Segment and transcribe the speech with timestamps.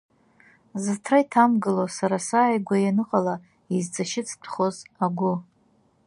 [0.83, 3.35] Зҭра иҭамгыло, сара сааигәа ианыҟала
[3.77, 5.33] изҵашьыцтәхоз агәы.